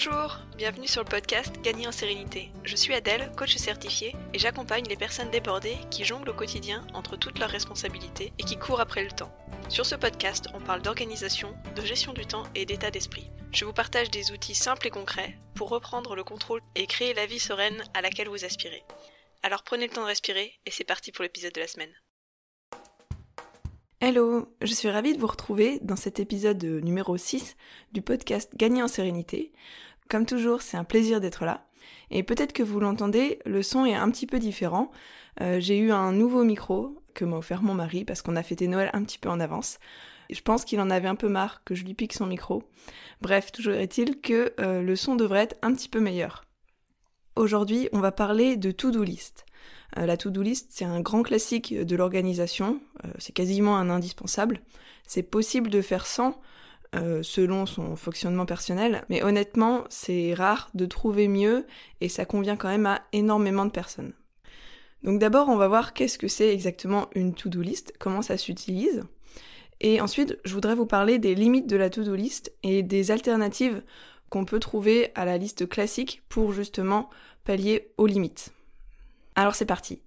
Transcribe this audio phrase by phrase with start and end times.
[0.00, 2.52] Bonjour, bienvenue sur le podcast Gagner en sérénité.
[2.62, 7.16] Je suis Adèle, coach certifié, et j'accompagne les personnes débordées qui jonglent au quotidien entre
[7.16, 9.36] toutes leurs responsabilités et qui courent après le temps.
[9.68, 13.28] Sur ce podcast, on parle d'organisation, de gestion du temps et d'état d'esprit.
[13.50, 17.26] Je vous partage des outils simples et concrets pour reprendre le contrôle et créer la
[17.26, 18.84] vie sereine à laquelle vous aspirez.
[19.42, 21.92] Alors prenez le temps de respirer et c'est parti pour l'épisode de la semaine.
[24.00, 27.56] Hello, je suis ravie de vous retrouver dans cet épisode numéro 6
[27.90, 29.50] du podcast Gagner en sérénité.
[30.08, 31.66] Comme toujours, c'est un plaisir d'être là.
[32.10, 34.90] Et peut-être que vous l'entendez, le son est un petit peu différent.
[35.40, 38.68] Euh, j'ai eu un nouveau micro que m'a offert mon mari parce qu'on a fêté
[38.68, 39.78] Noël un petit peu en avance.
[40.30, 42.62] Je pense qu'il en avait un peu marre que je lui pique son micro.
[43.20, 46.44] Bref, toujours est-il que euh, le son devrait être un petit peu meilleur.
[47.36, 49.44] Aujourd'hui, on va parler de to-do list.
[49.96, 52.80] Euh, la to-do list, c'est un grand classique de l'organisation,
[53.18, 54.60] c'est quasiment un indispensable.
[55.06, 56.38] C'est possible de faire sans,
[56.94, 61.66] euh, selon son fonctionnement personnel, mais honnêtement, c'est rare de trouver mieux
[62.00, 64.12] et ça convient quand même à énormément de personnes.
[65.02, 69.04] Donc d'abord, on va voir qu'est-ce que c'est exactement une to-do list, comment ça s'utilise.
[69.80, 73.82] Et ensuite, je voudrais vous parler des limites de la to-do list et des alternatives
[74.28, 77.10] qu'on peut trouver à la liste classique pour justement
[77.44, 78.50] pallier aux limites.
[79.34, 80.00] Alors c'est parti.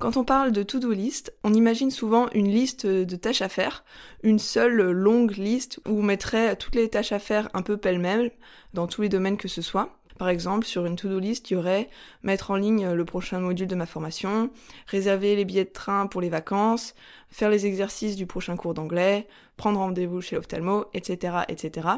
[0.00, 3.84] Quand on parle de to-do list, on imagine souvent une liste de tâches à faire,
[4.22, 8.32] une seule longue liste où on mettrait toutes les tâches à faire un peu pêle-mêle
[8.72, 9.98] dans tous les domaines que ce soit.
[10.18, 11.90] Par exemple, sur une to-do list, il y aurait
[12.22, 14.50] mettre en ligne le prochain module de ma formation,
[14.86, 16.94] réserver les billets de train pour les vacances,
[17.28, 19.28] faire les exercices du prochain cours d'anglais,
[19.58, 21.88] prendre rendez-vous chez l'ophtalmo, etc., etc.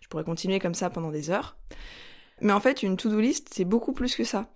[0.00, 1.56] Je pourrais continuer comme ça pendant des heures.
[2.40, 4.46] Mais en fait, une to-do list, c'est beaucoup plus que ça.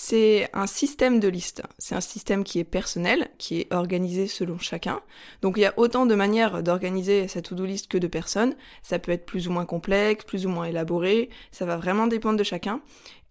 [0.00, 1.64] C'est un système de listes.
[1.76, 5.00] C'est un système qui est personnel, qui est organisé selon chacun.
[5.42, 8.54] Donc il y a autant de manières d'organiser sa to-do list que de personnes.
[8.84, 11.30] Ça peut être plus ou moins complexe, plus ou moins élaboré.
[11.50, 12.80] Ça va vraiment dépendre de chacun.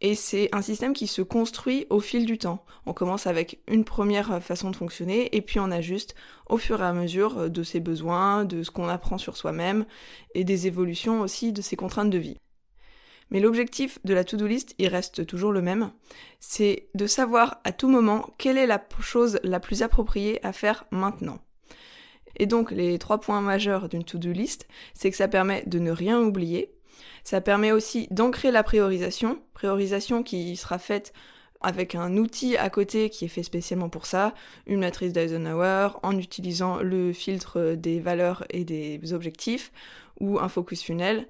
[0.01, 2.65] Et c'est un système qui se construit au fil du temps.
[2.85, 6.15] On commence avec une première façon de fonctionner et puis on ajuste
[6.49, 9.85] au fur et à mesure de ses besoins, de ce qu'on apprend sur soi-même
[10.35, 12.37] et des évolutions aussi de ses contraintes de vie.
[13.29, 15.91] Mais l'objectif de la to-do list, il reste toujours le même.
[16.39, 20.85] C'est de savoir à tout moment quelle est la chose la plus appropriée à faire
[20.91, 21.39] maintenant.
[22.37, 25.91] Et donc, les trois points majeurs d'une to-do list, c'est que ça permet de ne
[25.91, 26.71] rien oublier.
[27.23, 31.13] Ça permet aussi d'ancrer la priorisation, priorisation qui sera faite
[31.61, 34.33] avec un outil à côté qui est fait spécialement pour ça,
[34.67, 39.71] une matrice d'Eisenhower, en utilisant le filtre des valeurs et des objectifs,
[40.19, 41.27] ou un focus funnel.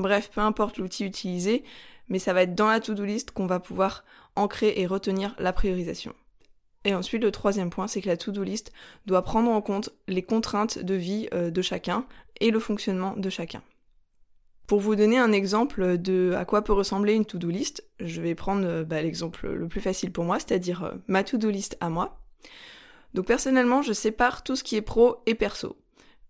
[0.00, 1.62] Bref, peu importe l'outil utilisé,
[2.08, 4.02] mais ça va être dans la to-do list qu'on va pouvoir
[4.34, 6.14] ancrer et retenir la priorisation.
[6.86, 8.72] Et ensuite, le troisième point, c'est que la to-do list
[9.04, 12.06] doit prendre en compte les contraintes de vie euh, de chacun
[12.40, 13.62] et le fonctionnement de chacun.
[14.66, 18.34] Pour vous donner un exemple de à quoi peut ressembler une to-do list, je vais
[18.34, 21.90] prendre euh, bah, l'exemple le plus facile pour moi, c'est-à-dire euh, ma to-do list à
[21.90, 22.22] moi.
[23.12, 25.76] Donc personnellement, je sépare tout ce qui est pro et perso.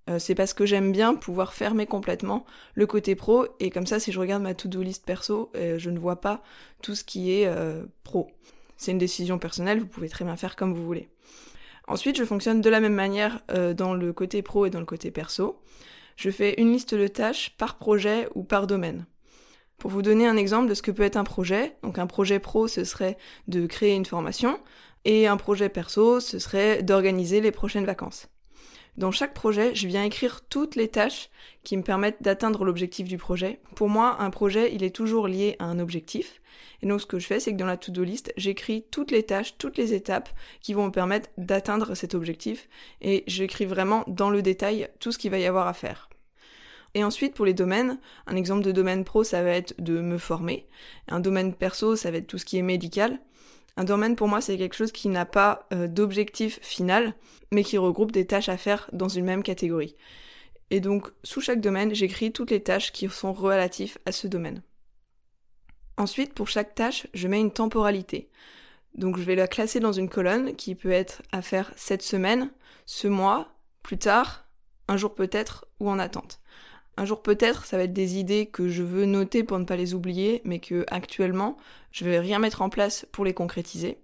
[0.08, 2.44] Euh, c'est parce que j'aime bien pouvoir fermer complètement
[2.74, 5.90] le côté pro et comme ça si je regarde ma to-do list perso, euh, je
[5.90, 6.42] ne vois pas
[6.82, 8.30] tout ce qui est euh, pro.
[8.76, 11.10] C'est une décision personnelle, vous pouvez très bien faire comme vous voulez.
[11.86, 13.42] Ensuite, je fonctionne de la même manière
[13.76, 15.60] dans le côté pro et dans le côté perso.
[16.16, 19.06] Je fais une liste de tâches par projet ou par domaine.
[19.76, 22.38] Pour vous donner un exemple de ce que peut être un projet, donc un projet
[22.38, 23.18] pro, ce serait
[23.48, 24.60] de créer une formation,
[25.04, 28.28] et un projet perso, ce serait d'organiser les prochaines vacances.
[28.96, 31.30] Dans chaque projet, je viens écrire toutes les tâches
[31.62, 33.60] qui me permettent d'atteindre l'objectif du projet.
[33.76, 36.40] Pour moi, un projet, il est toujours lié à un objectif.
[36.82, 39.22] Et donc ce que je fais, c'est que dans la to-do list, j'écris toutes les
[39.22, 40.30] tâches, toutes les étapes
[40.60, 42.68] qui vont me permettre d'atteindre cet objectif.
[43.00, 46.08] Et j'écris vraiment dans le détail tout ce qu'il va y avoir à faire.
[46.94, 50.18] Et ensuite, pour les domaines, un exemple de domaine pro, ça va être de me
[50.18, 50.66] former.
[51.06, 53.20] Un domaine perso, ça va être tout ce qui est médical.
[53.76, 57.14] Un domaine pour moi c'est quelque chose qui n'a pas euh, d'objectif final,
[57.52, 59.96] mais qui regroupe des tâches à faire dans une même catégorie.
[60.70, 64.62] Et donc sous chaque domaine, j'écris toutes les tâches qui sont relatives à ce domaine.
[65.96, 68.30] Ensuite, pour chaque tâche, je mets une temporalité.
[68.94, 72.50] Donc je vais la classer dans une colonne qui peut être à faire cette semaine,
[72.86, 74.46] ce mois, plus tard,
[74.88, 76.40] un jour peut-être ou en attente.
[76.96, 79.76] Un jour peut-être, ça va être des idées que je veux noter pour ne pas
[79.76, 81.56] les oublier, mais que actuellement,
[81.92, 83.98] je vais rien mettre en place pour les concrétiser.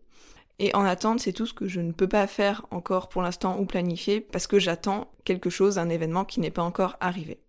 [0.59, 3.59] Et en attente, c'est tout ce que je ne peux pas faire encore pour l'instant
[3.59, 7.41] ou planifier parce que j'attends quelque chose, un événement qui n'est pas encore arrivé.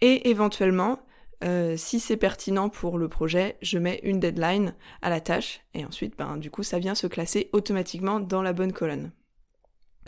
[0.00, 0.98] Et éventuellement,
[1.44, 5.84] euh, si c'est pertinent pour le projet, je mets une deadline à la tâche et
[5.84, 9.12] ensuite, ben, du coup, ça vient se classer automatiquement dans la bonne colonne.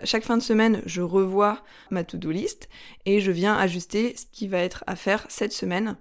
[0.05, 2.69] Chaque fin de semaine, je revois ma to-do list
[3.07, 5.97] et je viens ajuster ce qui va être à faire cette semaine.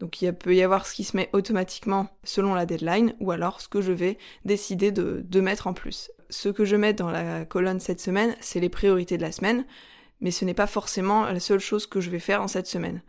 [0.00, 3.60] Donc il peut y avoir ce qui se met automatiquement selon la deadline ou alors
[3.60, 6.10] ce que je vais décider de, mettre en plus.
[6.28, 9.64] Ce que je mets dans la colonne cette semaine, c'est les priorités de la semaine,
[10.20, 13.02] mais ce n'est pas forcément la seule chose que je vais faire en cette semaine.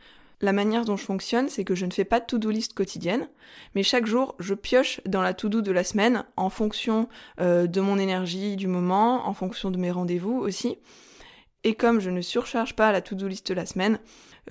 [0.44, 3.30] La manière dont je fonctionne, c'est que je ne fais pas de to-do list quotidienne,
[3.76, 7.08] mais chaque jour, je pioche dans la to-do de la semaine en fonction
[7.40, 10.80] euh, de mon énergie du moment, en fonction de mes rendez-vous aussi.
[11.64, 14.00] Et comme je ne surcharge pas la to-do list de la semaine,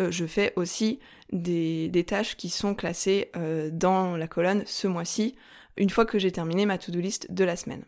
[0.01, 0.99] euh, je fais aussi
[1.31, 5.37] des, tâches qui sont classées euh, dans la colonne ce mois-ci,
[5.77, 7.85] une fois que j'ai terminé ma to-do list de la semaine.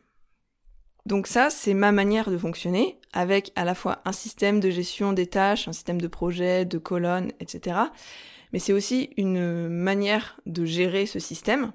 [1.06, 5.12] Donc ça, c'est ma manière de fonctionner, avec à la fois un système de gestion
[5.12, 7.76] des tâches, un système de projet, de colonnes, etc.
[8.52, 11.72] Mais c'est aussi une manière de gérer ce système.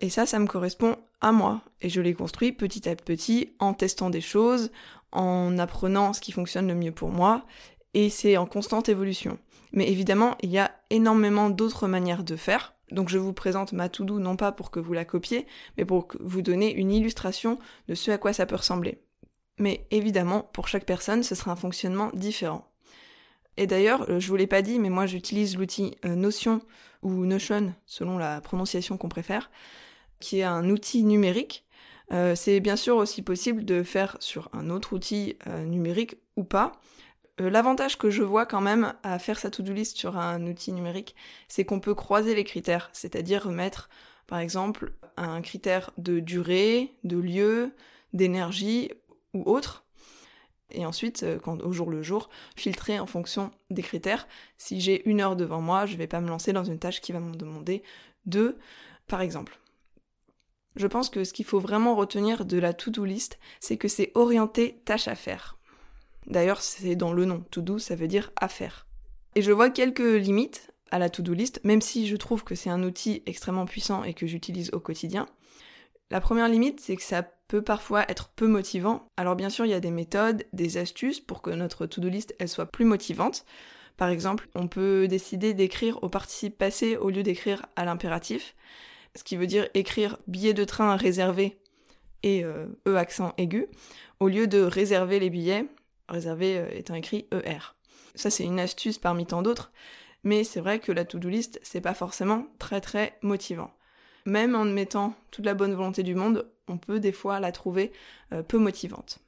[0.00, 1.60] Et ça, ça me correspond à moi.
[1.80, 4.72] Et je l'ai construit petit à petit en testant des choses,
[5.12, 7.46] en apprenant ce qui fonctionne le mieux pour moi,
[7.94, 9.38] et c'est en constante évolution.
[9.72, 12.74] Mais évidemment, il y a énormément d'autres manières de faire.
[12.92, 15.46] Donc je vous présente ma to-do non pas pour que vous la copiez,
[15.76, 17.58] mais pour vous donner une illustration
[17.88, 18.98] de ce à quoi ça peut ressembler.
[19.58, 22.72] Mais évidemment, pour chaque personne, ce sera un fonctionnement différent.
[23.56, 26.62] Et d'ailleurs, euh, je vous l'ai pas dit, mais moi j'utilise l'outil euh, Notion
[27.02, 29.50] ou Notion, selon la prononciation qu'on préfère,
[30.20, 31.66] qui est un outil numérique.
[32.12, 35.36] Euh, c'est bien sûr aussi possible de faire sur un autre outil
[35.66, 36.72] numérique ou pas.
[37.40, 40.72] Euh, l'avantage que je vois quand même à faire sa to-do list sur un outil
[40.72, 41.16] numérique,
[41.48, 43.88] c'est qu'on peut croiser les critères, c'est-à-dire remettre
[44.26, 47.74] par exemple un critère de durée, de lieu,
[48.12, 48.90] d'énergie
[49.34, 49.84] ou autre.
[50.70, 54.26] Et ensuite, euh, au jour le jour, filtrer en fonction des critères.
[54.56, 57.12] Si j'ai une heure devant moi, je vais pas me lancer dans une tâche qui
[57.12, 57.82] va me demander
[58.24, 58.58] deux,
[59.06, 59.58] par exemple.
[60.76, 64.12] Je pense que ce qu'il faut vraiment retenir de la to-do list, c'est que c'est
[64.14, 65.58] orienté tâche à faire.
[66.26, 67.44] D'ailleurs, c'est dans le nom.
[67.50, 68.86] To do, ça veut dire à faire.
[69.34, 72.70] Et je vois quelques limites à la to-do list, même si je trouve que c'est
[72.70, 75.26] un outil extrêmement puissant et que j'utilise au quotidien.
[76.10, 79.06] La première limite, c'est que ça peut parfois être peu motivant.
[79.16, 82.34] Alors bien sûr, il y a des méthodes, des astuces pour que notre to-do list
[82.46, 83.46] soit plus motivante.
[83.96, 88.54] Par exemple, on peut décider d'écrire au participe passé au lieu d'écrire à l'impératif,
[89.16, 91.58] ce qui veut dire écrire billet de train réservé
[92.22, 93.66] et euh, E accent aigu,
[94.20, 95.66] au lieu de réserver les billets
[96.12, 97.74] réservé euh, étant écrit ER.
[98.14, 99.72] Ça, c'est une astuce parmi tant d'autres,
[100.22, 103.72] mais c'est vrai que la to-do list, c'est pas forcément très très motivant.
[104.24, 107.92] Même en mettant toute la bonne volonté du monde, on peut des fois la trouver
[108.32, 109.18] euh, peu motivante.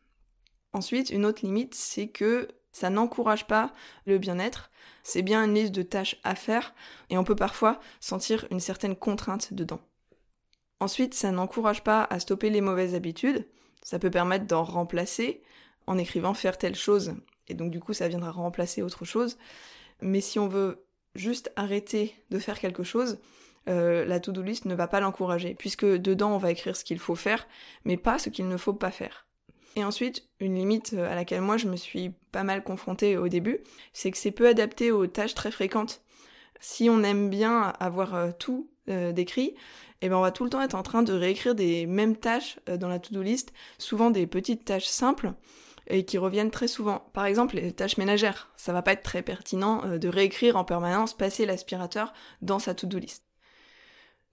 [0.73, 3.73] Ensuite, une autre limite, c'est que ça n'encourage pas
[4.07, 4.71] le bien-être.
[5.03, 6.75] C'est bien une liste de tâches à faire
[7.11, 9.81] et on peut parfois sentir une certaine contrainte dedans.
[10.81, 13.47] Ensuite, ça n'encourage pas à stopper les mauvaises habitudes.
[13.83, 15.43] Ça peut permettre d'en remplacer,
[15.87, 17.15] en écrivant faire telle chose.
[17.49, 19.37] Et donc du coup, ça viendra remplacer autre chose.
[20.01, 20.85] Mais si on veut
[21.15, 23.19] juste arrêter de faire quelque chose,
[23.69, 26.99] euh, la to-do list ne va pas l'encourager, puisque dedans on va écrire ce qu'il
[26.99, 27.47] faut faire,
[27.85, 29.27] mais pas ce qu'il ne faut pas faire.
[29.77, 33.29] Et ensuite, une limite euh, à laquelle moi je me suis pas mal confrontée au
[33.29, 33.61] début,
[33.93, 36.03] c'est que c'est peu adapté aux tâches très fréquentes.
[36.61, 39.55] Si on aime bien avoir euh, tout décrit,
[40.03, 42.59] eh ben on va tout le temps être en train de réécrire des mêmes tâches
[42.67, 45.33] dans la to-do list, souvent des petites tâches simples,
[45.87, 47.11] et qui reviennent très souvent.
[47.13, 48.51] Par exemple, les tâches ménagères.
[48.57, 52.13] Ça va pas être très pertinent euh, de réécrire en permanence, passer l'aspirateur
[52.43, 53.25] dans sa to-do list.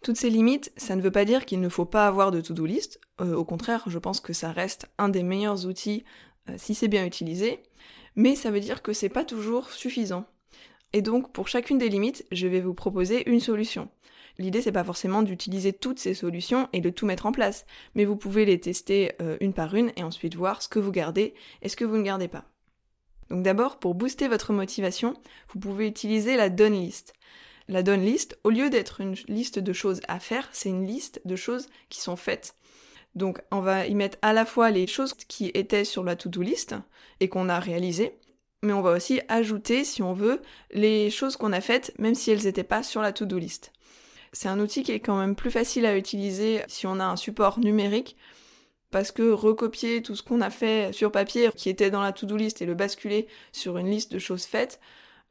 [0.04, 2.66] Toutes ces limites, ça ne veut pas dire qu'il ne faut pas avoir de to-do
[2.66, 3.00] list.
[3.20, 6.04] Euh, au contraire, je pense que ça reste un des meilleurs outils
[6.50, 7.62] euh, si c'est bien utilisé.
[8.16, 10.26] Mais ça veut dire que c'est pas toujours suffisant.
[10.94, 13.90] Et donc, pour chacune des limites, je vais vous proposer une solution.
[14.38, 18.06] L'idée, c'est pas forcément d'utiliser toutes ces solutions et de tout mettre en place, mais
[18.06, 21.34] vous pouvez les tester euh, une par une et ensuite voir ce que vous gardez
[21.62, 22.46] et ce que vous ne gardez pas.
[23.30, 25.14] Donc d'abord, pour booster votre motivation,
[25.50, 27.14] vous pouvez utiliser la done list.
[27.68, 31.22] La done list, au lieu d'être une liste de choses à faire, c'est une liste
[31.24, 32.56] de choses qui sont faites.
[33.16, 36.42] Donc on va y mettre à la fois les choses qui étaient sur la to-do
[36.42, 36.76] list
[37.20, 38.18] et qu'on a réalisées,
[38.64, 42.32] mais on va aussi ajouter, si on veut, les choses qu'on a faites, même si
[42.32, 43.72] elles n'étaient pas sur la to-do list.
[44.34, 47.18] C'est un outil qui est quand même plus facile à utiliser si on a un
[47.18, 48.16] support numérique
[48.90, 52.38] parce que recopier tout ce qu'on a fait sur papier qui était dans la to-do
[52.38, 54.80] list et le basculer sur une liste de choses faites,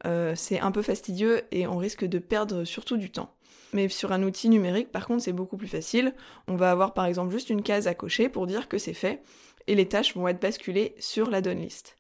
[0.07, 3.35] euh, c'est un peu fastidieux et on risque de perdre surtout du temps.
[3.73, 6.15] Mais sur un outil numérique, par contre, c'est beaucoup plus facile.
[6.49, 9.23] On va avoir par exemple juste une case à cocher pour dire que c'est fait
[9.67, 11.97] et les tâches vont être basculées sur la done list.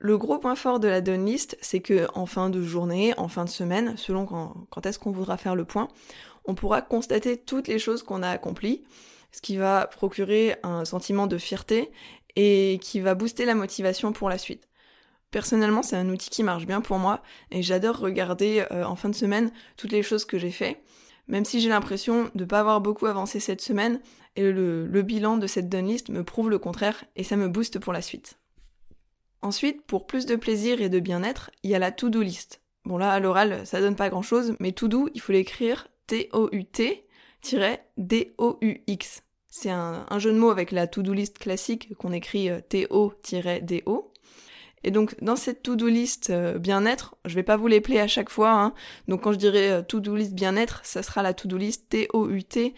[0.00, 3.28] Le gros point fort de la done list, c'est que en fin de journée, en
[3.28, 5.88] fin de semaine, selon quand est-ce qu'on voudra faire le point,
[6.44, 8.84] on pourra constater toutes les choses qu'on a accomplies,
[9.32, 11.90] ce qui va procurer un sentiment de fierté
[12.36, 14.68] et qui va booster la motivation pour la suite.
[15.30, 19.08] Personnellement, c'est un outil qui marche bien pour moi et j'adore regarder euh, en fin
[19.08, 20.82] de semaine toutes les choses que j'ai fait.
[21.26, 24.00] Même si j'ai l'impression de ne pas avoir beaucoup avancé cette semaine,
[24.36, 27.78] et le, bilan de cette done list me prouve le contraire et ça me booste
[27.78, 28.38] pour la suite.
[29.42, 32.60] Ensuite, pour plus de plaisir et de bien-être, il y a la to-do list.
[32.84, 37.02] Bon là, à l'oral, ça donne pas grand-chose, mais to-do, il faut l'écrire T-O-U-T-D-O-U-X.
[39.48, 44.14] C'est un, jeu de mots avec la to-do list classique qu'on écrit euh, T-O-D-O.
[44.84, 48.08] Et donc dans cette to-do list euh, bien-être, je vais pas vous les plaire à
[48.08, 48.74] chaque fois, hein.
[49.08, 52.72] donc quand je dirai euh, to-do list bien-être, ça sera la to-do list T-O-U-T-D-O-U-X.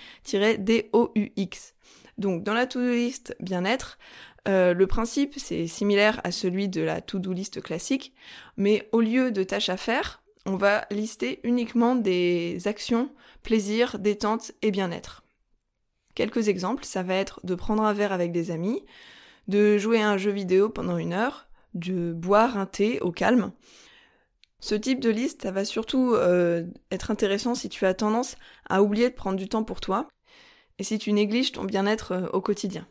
[2.17, 3.99] Donc dans la to-do list bien-être,
[4.47, 8.15] euh, le principe c'est similaire à celui de la to-do list classique,
[8.57, 13.11] mais au lieu de tâches à faire, on va lister uniquement des actions,
[13.43, 15.25] plaisir, détente et bien-être.
[16.15, 18.85] Quelques exemples, ça va être de prendre un verre avec des amis,
[19.49, 23.53] de jouer à un jeu vidéo pendant une heure, de boire un thé au calme.
[24.61, 28.37] Ce type de liste, ça va surtout euh, être intéressant si tu as tendance
[28.69, 30.09] à oublier de prendre du temps pour toi
[30.79, 32.87] et si tu négliges ton bien-être euh, au quotidien.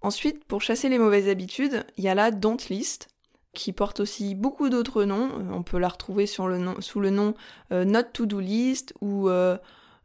[0.00, 3.08] Ensuite, pour chasser les mauvaises habitudes, il y a la don't list
[3.54, 5.30] qui porte aussi beaucoup d'autres noms.
[5.38, 7.34] Euh, on peut la retrouver sous le nom
[7.70, 9.28] not to do list ou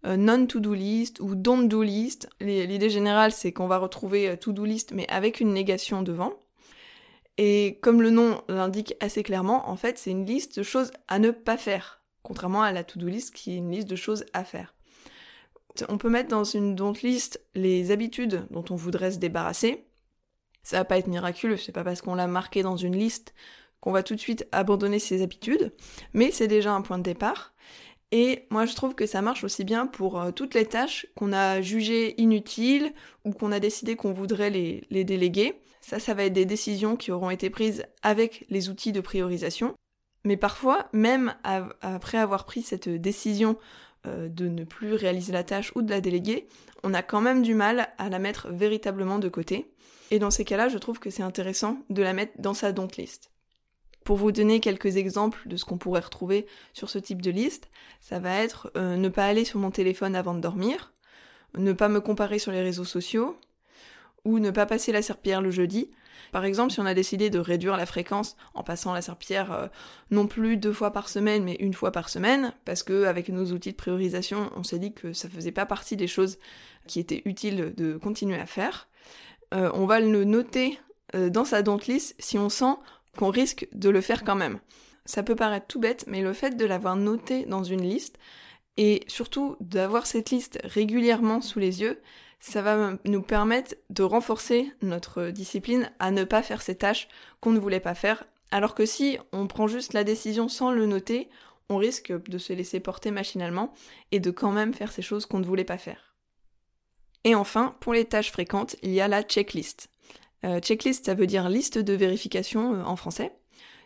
[0.06, 2.30] non to do list ou don't do list.
[2.40, 6.34] L'idée générale, c'est qu'on va retrouver to do list mais avec une négation devant.
[7.42, 11.20] Et comme le nom l'indique assez clairement, en fait, c'est une liste de choses à
[11.20, 14.44] ne pas faire, contrairement à la to-do list qui est une liste de choses à
[14.44, 14.76] faire.
[15.88, 19.86] On peut mettre dans une don't list les habitudes dont on voudrait se débarrasser.
[20.70, 23.34] Ça va pas être miraculeux, c'est pas parce qu'on l'a marqué dans une liste
[23.82, 25.74] qu'on va tout de suite abandonner ses habitudes,
[26.14, 27.56] mais c'est déjà un point de départ.
[28.12, 31.34] Et moi, je trouve que ça marche aussi bien pour euh, toutes les tâches qu'on
[31.34, 32.94] a jugées inutiles
[33.26, 35.60] ou qu'on a décidé qu'on voudrait les, déléguer.
[35.82, 39.74] Ça, ça va être des décisions qui auront été prises avec les outils de priorisation.
[40.24, 41.34] Mais parfois, même
[41.82, 43.58] après avoir pris cette décision
[44.06, 46.48] euh, de ne plus réaliser la tâche ou de la déléguer,
[46.84, 49.74] on a quand même du mal à la mettre véritablement de côté.
[50.12, 52.90] Et dans ces cas-là, je trouve que c'est intéressant de la mettre dans sa don't
[52.98, 53.32] list.
[54.04, 57.70] Pour vous donner quelques exemples de ce qu'on pourrait retrouver sur ce type de liste,
[58.02, 60.94] ça va être euh, ne pas aller sur mon téléphone avant de dormir,
[61.56, 63.38] ne pas me comparer sur les réseaux sociaux,
[64.26, 65.92] ou ne pas passer la serpillère le jeudi.
[66.32, 69.68] Par exemple, si on a décidé de réduire la fréquence en passant la serpillère euh,
[70.12, 73.52] non plus deux fois par semaine, mais une fois par semaine, parce que avec nos
[73.52, 76.38] outils de priorisation, on s'est dit que ça faisait pas partie des choses
[76.88, 78.89] qui étaient utiles de continuer à faire,
[79.54, 80.80] euh, on va le noter
[81.14, 82.76] dans sa don't list si on sent
[83.18, 84.60] qu'on risque de le faire quand même.
[85.06, 88.20] Ça peut paraître tout bête, mais le fait de l'avoir noté dans une liste,
[88.78, 92.00] et surtout d'avoir cette liste régulièrement sous les yeux,
[92.40, 97.10] ça va nous permettre de renforcer notre discipline à ne pas faire ces tâches
[97.42, 100.86] qu'on ne voulait pas faire, alors que si on prend juste la décision sans le
[100.86, 101.30] noter,
[101.70, 103.74] on risque de se laisser porter machinalement
[104.12, 106.09] et de quand même faire ces choses qu'on ne voulait pas faire.
[107.24, 109.90] Et enfin, pour les tâches fréquentes, il y a la checklist.
[110.46, 113.34] Euh, checklist, ça veut dire liste de vérification euh, en français.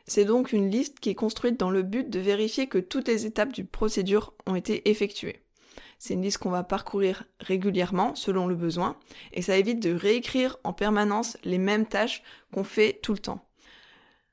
[0.06, 3.26] C'est donc une liste qui est construite dans le but de vérifier que toutes les
[3.26, 5.42] étapes du procédure ont été effectuées.
[5.98, 8.98] C'est une liste qu'on va parcourir régulièrement selon le besoin
[9.32, 13.48] et ça évite de réécrire en permanence les mêmes tâches qu'on fait tout le temps.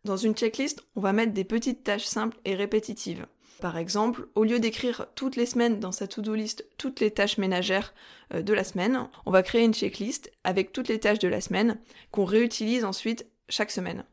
[0.04, 3.26] Dans une checklist, on va mettre des petites tâches simples et répétitives.
[3.60, 7.38] Par exemple, au lieu d'écrire toutes les semaines dans sa to-do list toutes les tâches
[7.38, 7.92] ménagères
[8.34, 11.40] euh, de la semaine, on va créer une checklist avec toutes les tâches de la
[11.40, 11.78] semaine
[12.10, 14.04] qu'on réutilise ensuite chaque semaine.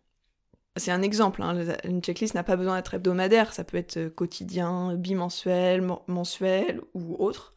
[0.75, 4.93] C'est un exemple, hein, une checklist n'a pas besoin d'être hebdomadaire, ça peut être quotidien,
[4.95, 7.55] bimensuel, mensuel ou autre.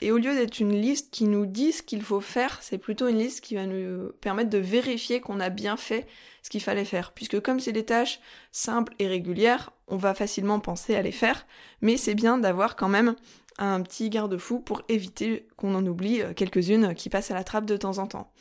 [0.00, 3.08] Et au lieu d'être une liste qui nous dit ce qu'il faut faire, c'est plutôt
[3.08, 6.06] une liste qui va nous permettre de vérifier qu'on a bien fait
[6.42, 7.12] ce qu'il fallait faire.
[7.12, 8.20] Puisque comme c'est des tâches
[8.52, 11.46] simples et régulières, on va facilement penser à les faire,
[11.80, 13.14] mais c'est bien d'avoir quand même
[13.58, 17.66] un petit garde-fou pour éviter qu'on en oublie euh, quelques-unes qui passent à la trappe
[17.66, 18.32] de temps en temps.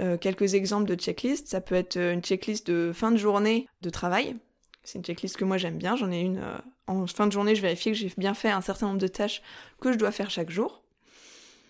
[0.00, 3.88] Euh, quelques exemples de checklist, ça peut être une checklist de fin de journée de
[3.88, 4.36] travail.
[4.86, 7.56] C'est une checklist que moi j'aime bien, j'en ai une euh, en fin de journée,
[7.56, 9.42] je vérifie que j'ai bien fait un certain nombre de tâches
[9.80, 10.80] que je dois faire chaque jour.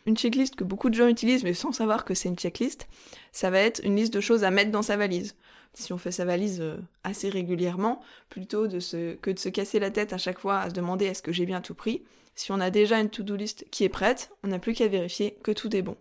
[0.05, 2.87] Une checklist que beaucoup de gens utilisent, mais sans savoir que c'est une checklist,
[3.33, 5.35] ça va être une liste de choses à mettre dans sa valise.
[5.73, 10.13] Si on fait sa valise euh, assez régulièrement, plutôt que de se casser la tête
[10.13, 12.03] à chaque fois à se demander est-ce que j'ai bien tout pris,
[12.35, 15.39] si on a déjà une to-do list qui est prête, on n'a plus qu'à vérifier
[15.43, 15.97] que tout est bon.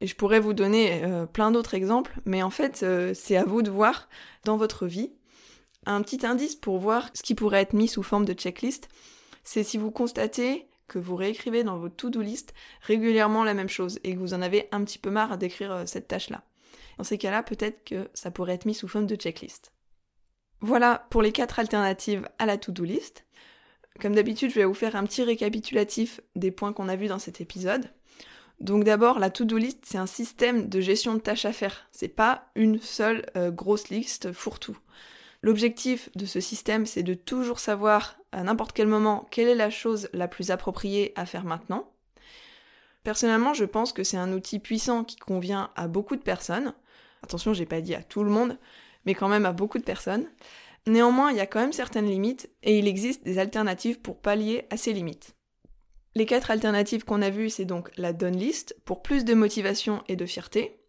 [0.00, 2.84] Et je pourrais vous donner euh, plein d'autres exemples, mais en fait,
[3.14, 4.08] c'est à vous de voir
[4.44, 5.12] dans votre vie
[5.94, 8.88] un petit indice pour voir ce qui pourrait être mis sous forme de checklist,
[9.42, 13.98] c'est si vous constatez que vous réécrivez dans votre to-do list régulièrement la même chose
[14.04, 16.42] et que vous en avez un petit peu marre d'écrire euh, cette tâche-là.
[16.96, 19.72] Dans ces cas-là, peut-être que ça pourrait être mis sous forme de checklist.
[20.60, 23.24] Voilà pour les quatre alternatives à la to-do list.
[24.00, 27.18] Comme d'habitude, je vais vous faire un petit récapitulatif des points qu'on a vus dans
[27.18, 27.90] cet épisode.
[28.60, 31.86] Donc d'abord, la to-do list, c'est un système de gestion de tâches à faire.
[31.92, 34.76] C'est pas une seule euh, grosse liste fourre-tout.
[35.42, 39.70] L'objectif de ce système, c'est de toujours savoir à n'importe quel moment quelle est la
[39.70, 41.92] chose la plus appropriée à faire maintenant.
[43.04, 46.74] Personnellement, je pense que c'est un outil puissant qui convient à beaucoup de personnes.
[47.22, 48.58] Attention, j'ai pas dit à tout le monde,
[49.06, 50.26] mais quand même à beaucoup de personnes.
[50.86, 54.66] Néanmoins, il y a quand même certaines limites et il existe des alternatives pour pallier
[54.70, 55.36] à ces limites.
[56.14, 60.02] Les quatre alternatives qu'on a vues, c'est donc la done list pour plus de motivation
[60.08, 60.80] et de fierté,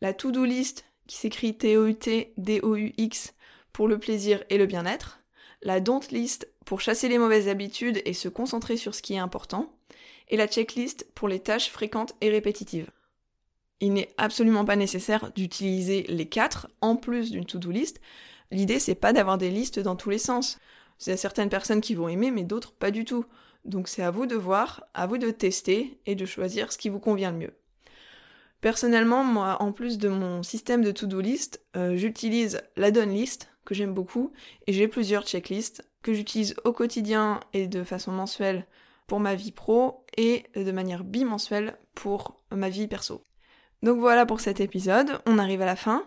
[0.00, 3.34] la to-do list qui s'écrit T-O-U-T D-O-U-X
[3.72, 5.20] pour le plaisir et le bien-être,
[5.62, 9.18] la don't list pour chasser les mauvaises habitudes et se concentrer sur ce qui est
[9.18, 9.72] important,
[10.28, 12.90] et la checklist pour les tâches fréquentes et répétitives.
[13.80, 18.00] Il n'est absolument pas nécessaire d'utiliser les quatre en plus d'une to-do list.
[18.50, 20.58] L'idée c'est pas d'avoir des listes dans tous les sens.
[21.04, 23.24] Y a certaines personnes qui vont aimer, mais d'autres pas du tout.
[23.64, 26.88] Donc c'est à vous de voir, à vous de tester et de choisir ce qui
[26.88, 27.54] vous convient le mieux.
[28.60, 33.48] Personnellement, moi, en plus de mon système de to-do list, euh, j'utilise la done list,
[33.64, 34.32] que j'aime beaucoup,
[34.66, 38.66] et j'ai plusieurs checklists que j'utilise au quotidien et de façon mensuelle
[39.06, 43.24] pour ma vie pro et de manière bimensuelle pour ma vie perso.
[43.82, 46.04] Donc voilà pour cet épisode, on arrive à la fin.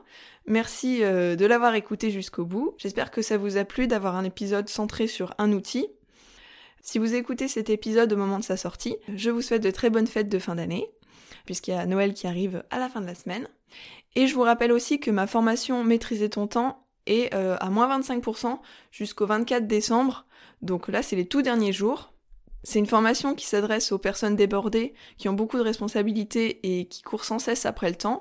[0.48, 2.74] Merci euh, de l'avoir écouté jusqu'au bout.
[2.78, 5.88] J'espère que ça vous a plu d'avoir un épisode centré sur un outil.
[6.82, 9.90] Si vous écoutez cet épisode au moment de sa sortie, je vous souhaite de très
[9.90, 10.88] bonnes fêtes de fin d'année,
[11.46, 13.48] puisqu'il y a Noël qui arrive à la fin de la semaine.
[14.16, 18.00] Et je vous rappelle aussi que ma formation Maîtriser ton temps est euh, à moins
[18.00, 18.60] 25%
[18.92, 20.26] jusqu'au 24 décembre.
[20.62, 22.14] Donc là, c'est les tout derniers jours.
[22.64, 27.04] C'est une formation qui s'adresse aux personnes débordées, qui ont beaucoup de responsabilités et qui
[27.04, 28.20] courent sans cesse après le temps.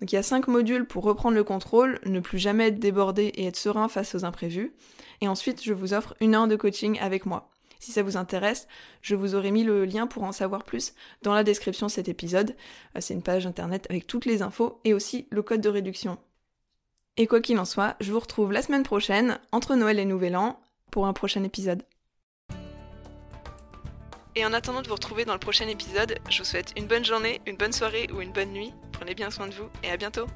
[0.00, 3.24] Donc il y a cinq modules pour reprendre le contrôle, ne plus jamais être débordé
[3.34, 4.74] et être serein face aux imprévus.
[5.20, 7.50] Et ensuite, je vous offre une heure de coaching avec moi.
[7.78, 8.68] Si ça vous intéresse,
[9.00, 10.92] je vous aurai mis le lien pour en savoir plus
[11.22, 12.54] dans la description de cet épisode.
[12.96, 16.18] Euh, c'est une page internet avec toutes les infos et aussi le code de réduction.
[17.16, 20.36] Et quoi qu'il en soit, je vous retrouve la semaine prochaine, entre Noël et Nouvel
[20.36, 21.82] An, pour un prochain épisode.
[24.36, 27.04] Et en attendant de vous retrouver dans le prochain épisode, je vous souhaite une bonne
[27.04, 28.72] journée, une bonne soirée ou une bonne nuit.
[28.92, 30.26] Prenez bien soin de vous et à bientôt